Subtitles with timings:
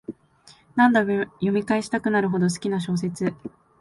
[0.75, 3.35] 何度も読み返したくなるほど好きな小説